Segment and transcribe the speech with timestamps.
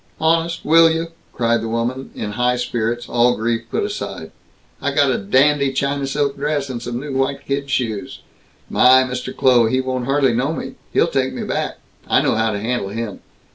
[0.19, 4.31] "Honest, will you?" cried the woman, in high spirits, all grief put aside.
[4.81, 8.21] "I got a dandy China silk dress, and some new white kid shoes!
[8.67, 9.31] My, Mr.
[9.31, 10.73] Kloh, he won't hardly know me.
[10.91, 11.77] He'll take me back.
[12.07, 13.19] I know how to handle him.